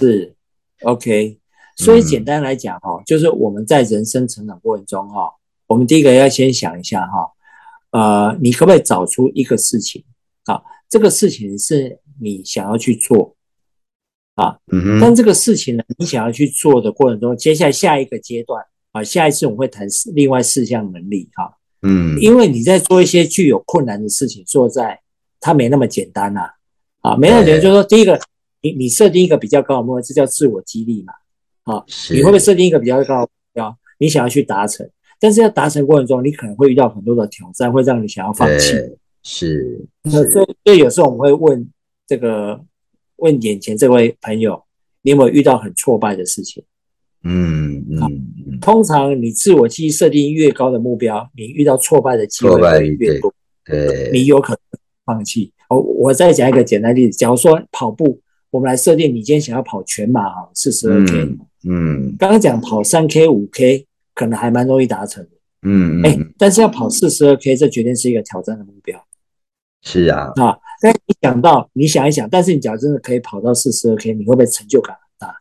[0.01, 0.35] 是
[0.83, 1.39] ，OK。
[1.77, 5.31] 所以简单来讲哈，就是我们在人生成长过程中哈。
[5.67, 7.31] 我们第一个要先想一下哈，
[7.91, 10.05] 呃，你可不可以找出一个事情
[10.45, 10.63] 啊？
[10.89, 13.35] 这个事情是你想要去做
[14.37, 15.01] 啊，嗯哼。
[15.01, 25.01] 但这个事情呢，你想要去做的过程中，接下来下一个阶段啊，下一次我们会谈另外四项能力哈，嗯，因为你在做一些具有困难的事情，做在
[25.41, 26.49] 它没那么简单呐，
[27.01, 28.21] 啊，没那么简单，就是说第一个，
[28.63, 31.13] 你你设定一个比较高的目标，这叫自我激励嘛，
[31.67, 34.89] 好，是你会不会设定一个比较高的目标，你想要去达成？
[35.21, 38.73] 但是要达成过程中，你可能会遇到很多的挑战，会让你想要放弃。
[39.23, 41.69] 是那所以，所以有时候我们会问
[42.07, 42.65] 这个，
[43.17, 44.63] 问眼前这位朋友，
[45.03, 46.63] 你有没有遇到很挫败的事情？
[47.25, 47.99] 嗯嗯
[48.47, 54.59] 嗯，通常你自我记忆设定越高的目标，你遇到挫败的机会会越多，对，你有可能
[55.05, 55.53] 放弃。
[55.69, 69.05] 哦，我再讲一个简单例子，假如说跑步，我们来设定你今天想要跑全马哈，四十二 K，嗯嗯刚刚讲跑三 K、五 K 可能还蛮容易达成的，哎嗯哎，，但是要跑四十二 K，这绝对是一个挑战的目标
[69.83, 70.59] 是啊，啊。
[70.81, 75.35] 但你想到，你想一想，但是你假如真的可以跑到四十二 K，你会不会成就感很大？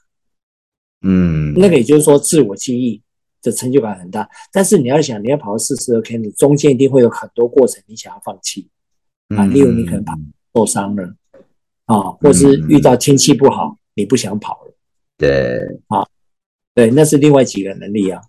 [1.02, 3.02] 嗯，那个也就是说，自我记忆
[3.42, 4.28] 的成就感很大。
[4.52, 8.70] 但是你要想，你要跑到四十二 K，你中间一定会有很多过程，你想要放弃
[9.36, 9.46] 啊。
[9.46, 10.14] 嗯例如你可能跑
[10.54, 11.14] 受伤了
[11.86, 14.75] 啊，或是遇到天气不好，你不想跑了。
[15.18, 16.06] 对，啊
[16.74, 18.22] 对，那是另外几个能力啊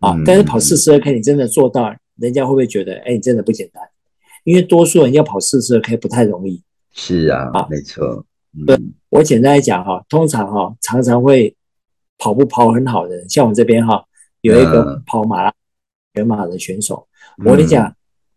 [0.00, 0.22] 啊嗯！
[0.24, 3.82] 但是跑四十二 K，你真的做到，人家会不会觉得，哎，你真的不简单？
[4.44, 6.62] 因为多数人要跑四十二 K 不太容易。
[6.92, 8.24] 是啊啊，没错，
[8.66, 11.54] 对嗯我简单来讲哈，通常哈常常会
[12.18, 14.04] 跑步跑很好的人，像我这边哈
[14.40, 15.52] 有一个嗯跑马拉
[16.14, 17.06] 全马的选手，
[17.44, 17.94] 我跟你讲，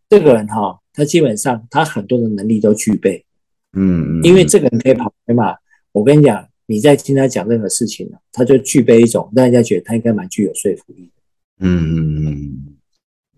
[0.09, 3.25] 这个人哈，他基本上他很多的能力都具备，
[3.73, 5.55] 嗯嗯，因为这个人可以跑全马。
[5.91, 11.65] 我跟你讲，你在听他讲任何事情他就具备一种让人家觉得他应该蛮具有说服力的。
[11.65, 12.77] 嗯嗯嗯，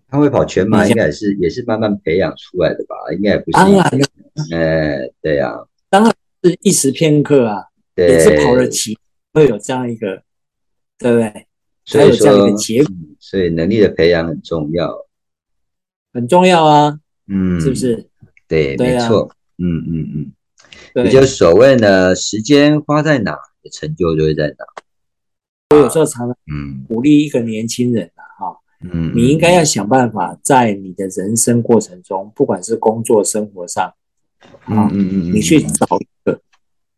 [0.06, 2.94] 他会跑全马，应该也是也是慢慢培养出来的吧？
[3.16, 4.06] 应该也不是当然了，
[4.54, 5.50] 哎，对呀，
[6.42, 7.64] 是一时片刻啊，
[7.96, 8.98] 也是跑了几
[9.32, 10.22] 会有这样一个，
[10.98, 11.46] 对不对？
[11.86, 15.06] 所以才有这样一说个结果，嗯所以能力的培养很重要，
[16.12, 17.74] 很重要啊，嗯，是不？
[17.74, 18.06] 是？
[18.46, 20.32] 对，没错，嗯嗯嗯，对
[20.94, 23.38] 也，就所谓呢，时间花在哪，
[23.72, 24.64] 成就就会在哪，
[25.70, 26.84] 我有时候常常嗯。
[26.88, 33.94] 鼓励一个年轻人啊，哈，嗯，你应该要想办法在你的人生过程中，不管是工作、生活上，
[34.68, 36.40] 嗯啊，嗯嗯嗯，你去找一个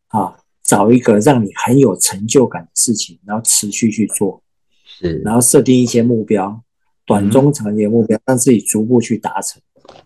[0.09, 4.43] 啊，找一个让你很有成就感的事情，然后持续去做，
[4.85, 6.61] 是，然后设定一些目标，
[7.07, 9.63] 短、中、长期的目标，让自己逐步去达成。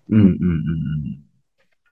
[0.09, 1.23] 嗯嗯嗯嗯，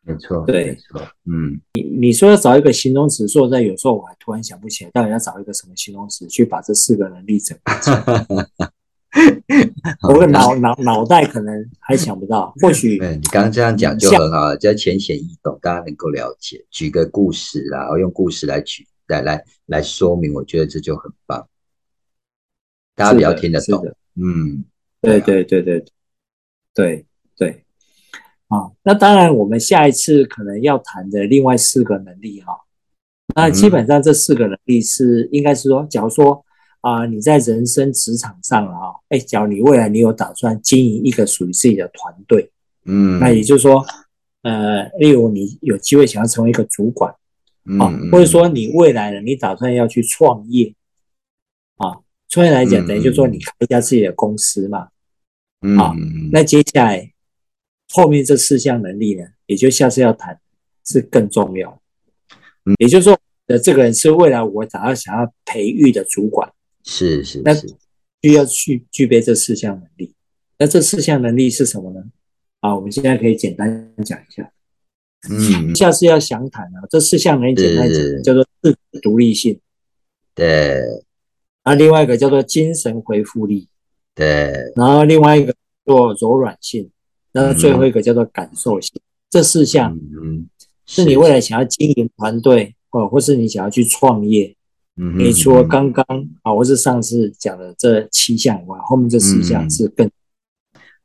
[0.07, 0.67] 没错，对。
[0.67, 1.61] 没错，嗯。
[1.75, 8.47] 你你说要找一个形容词，说实在有时候我还突然想不起来，到底要找一个什么形容词去把这四个能力整合。
[10.09, 16.65] 我的脑脑脑袋可能还想不到，或许 对你刚刚这样讲就很好，比较浅显易懂，大家能够了解。
[16.71, 21.49] 举个故事啦，然后用故事来举来来来说明，我觉得这就很棒，
[22.95, 23.83] 大家比较听得懂
[24.17, 24.65] 嗯，
[25.01, 25.93] 对对对对对
[26.75, 27.07] 对，
[28.49, 32.57] 啊，那当然，我们下一次可能要谈的另外四个能力哈，
[33.35, 36.45] 那基本上这四个能力是应该是说，假如说
[36.83, 42.49] 啊、你在人生职场上了啊，哎，假如你未来你有打算经营一个属于自己的团队，
[42.85, 43.85] 嗯，那也就是说，
[44.43, 47.11] 呃，例如你有机会想要成为一个主管
[47.81, 50.73] 啊，嗯，或者说你未来呢，你打算要去创业
[51.79, 54.87] 啊，创业来讲，嗯等于就是说你开一家自己的公司嘛。
[55.63, 56.31] 嗯啊嗯。
[56.31, 57.11] 那接下来
[57.91, 60.39] 后面这四项能力呢，也就下次要谈
[60.85, 61.81] 是更重要。
[62.65, 62.75] 嗯。
[62.79, 66.53] 也就是说，呃，这个人是未来我打算想要培育的主管，
[66.85, 67.55] 那是是那，
[68.23, 70.15] 需要去具备这四项能力。
[70.59, 72.03] 那这四项能力是什么呢？
[72.61, 74.51] 啊，我们现在可以简单讲一下。
[75.29, 79.61] 嗯，下次要详谈啊，这四项能力简单是讲叫做自主独立性，
[80.35, 80.83] 对。
[81.63, 83.69] 啊，另外一个叫做精神回复力，
[84.15, 85.53] 对，然后另外一个
[85.85, 86.89] 做柔软性，
[87.37, 88.99] 那最后一个叫做感受性。
[89.29, 90.49] 这四项嗯嗯，
[90.87, 94.57] 是你未来想要经营团队，哦或是你想要去创业，
[94.97, 96.05] 嗯你除了刚刚
[96.43, 100.11] 啊，或是上次讲的这七项以外，后面这四项是更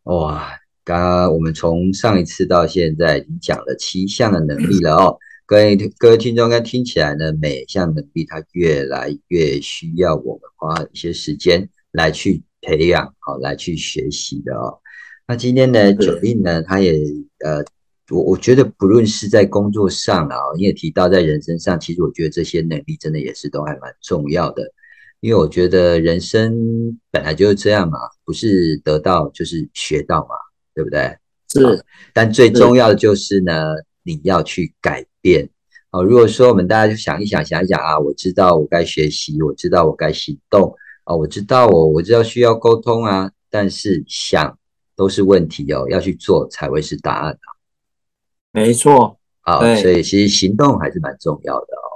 [0.03, 0.47] 哇，
[0.85, 5.17] 刚刚我们从上一次到现在已经讲了七项的能力了哦。
[5.45, 14.79] 各位各位听众，应该听起来呢，每一项能力它越来越需要我们花一些时间来去培养，好来去学习的哦。
[15.31, 16.91] 那今天呢，九令呢，他也
[17.39, 17.63] 呃，
[18.09, 24.61] 我我觉得不论是在工作上啊，你也提到在人身上，其实我觉得这些能力真的也是都还蛮重要的。
[25.21, 30.35] 因为我觉得人生本来就是这样嘛，不是得到就是学到嘛，
[30.75, 31.15] 对不对？
[31.47, 31.81] 是
[32.13, 33.53] 但最重要的就是呢，
[34.03, 35.49] 你要去改变。
[35.91, 40.75] 哦，如果说我们大家就想一想，想一想啊，我知道我该学习，我知道我该行动，
[41.05, 44.57] 哦，我知道我我知道需要沟通啊，但是想
[45.01, 47.35] 都是问题哦，要去做才会是答案
[48.51, 51.89] 没错，啊、对所以其实行动还是蛮重要的哦。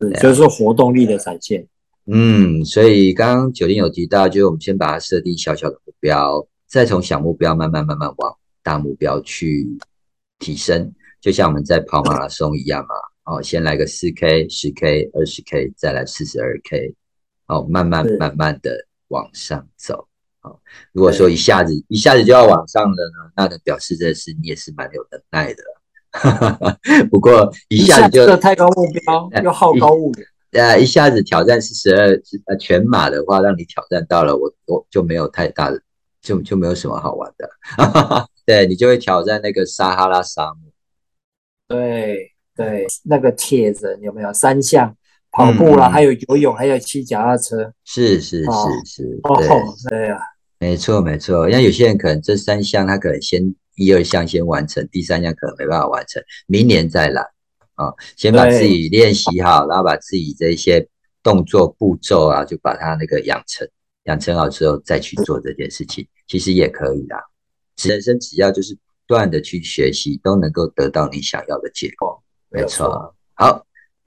[0.00, 1.66] 是对啊就是说活动力的展现。
[2.04, 9.66] 嗯，所以刚刚九零有提到，就是我们先把它设定小小的目标，再从小目标慢慢慢慢往大目标去
[10.38, 10.92] 提升，
[11.22, 12.94] 就像我们在跑马拉松一样嘛。
[13.24, 16.94] 哦，先来个四 K、十 K、二十 K，再来四十二 K，
[17.46, 20.06] 哦，慢慢慢慢的往上走。
[20.42, 20.58] 哦，
[20.92, 25.62] 如果说一下子一下子就要往上了呢，那表示这是你也是蛮有能耐的。
[27.10, 30.26] 不过一下子就太高目标，又好高骛远。
[30.52, 32.08] 呃，一下子挑战四十二
[32.46, 35.80] 呃全马的话，让你挑战到了，我我就没有太大的，
[36.20, 37.48] 就就没有什么好玩的。
[38.44, 40.72] 对你就会挑战那个撒哈拉沙漠。
[41.68, 44.96] 对对，那个铁人有没有三项
[45.30, 47.72] 跑步啦，还有游泳，还有骑脚踏车。
[47.84, 48.50] 是是是
[48.84, 49.46] 是，对
[49.88, 50.18] 对啊，
[50.60, 51.50] 没错没错。
[51.50, 57.24] 像有些人可能这三项他可能先一二项先完成，第三项可能没办法完成，明年再来。
[57.74, 60.86] 啊，先把自己练习好，然后把自己这些
[61.22, 63.66] 动作步骤啊，就把它那个养成，
[64.04, 67.18] 养成好之后再去做这件事情，其实也可以啦。
[67.82, 72.22] 人生只要就是不断的去学习，都能够得到你想要的结果。
[72.50, 73.14] 没错。
[73.32, 73.64] 好，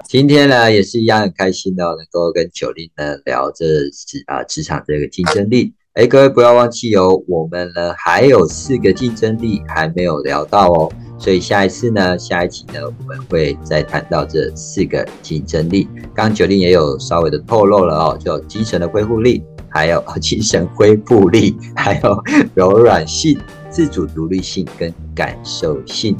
[0.07, 5.73] 今天呢也是一样很开心的，能够跟九零呢聊这职啊职场这个竞争力。
[5.93, 15.87] 哎，各位不要忘记哦，我们呢还有四个竞争力还没有聊到哦，所以下一次呢，下一集呢，我们会再谈到这四个竞争力。
[16.15, 22.23] 刚刚九零也有稍微的透露了哦，就精神的恢复力，还有 精神恢复力，还有
[22.55, 23.39] 柔软性、
[23.69, 26.17] 自主独立性跟感受性。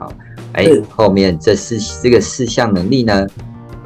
[0.00, 0.12] 好，
[0.54, 3.24] 哎，后面这四这个四项能力呢，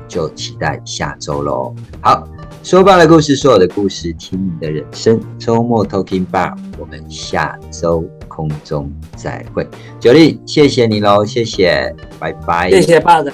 [0.08, 1.74] 就期待下周喽。
[2.00, 2.26] 好。
[2.66, 5.20] 说爸的故事，说我的故事，听你的人生。
[5.38, 9.64] 周末 Talking Bar，我们下周空中再会。
[10.00, 12.68] 九力，谢谢你喽，谢谢，拜拜。
[12.68, 13.30] 谢谢爸的，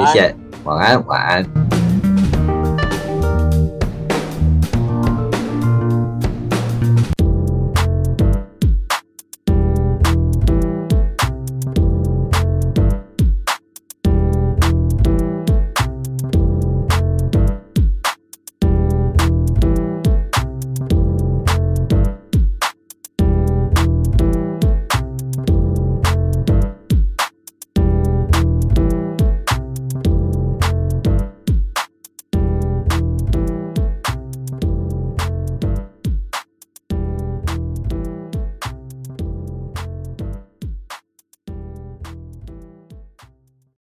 [0.00, 1.85] 谢谢，晚安，晚安。